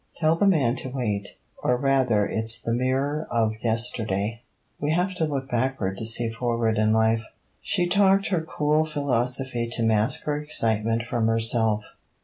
'Tell 0.15 0.35
the 0.35 0.47
man 0.47 0.75
to 0.77 0.89
wait. 0.89 1.37
Or 1.61 1.77
rather 1.77 2.25
it's 2.25 2.59
the 2.59 2.73
mirror 2.73 3.27
of 3.29 3.53
yesterday: 3.61 4.41
we 4.79 4.93
have 4.93 5.13
to 5.13 5.25
look 5.25 5.47
backward 5.47 5.95
to 5.99 6.07
see 6.07 6.31
forward 6.31 6.79
in 6.79 6.91
life.' 6.91 7.25
She 7.61 7.85
talked 7.85 8.29
her 8.29 8.41
cool 8.41 8.83
philosophy 8.87 9.67
to 9.73 9.83
mask 9.83 10.23
her 10.23 10.41
excitement 10.41 11.03
from 11.05 11.27
herself. 11.27 11.83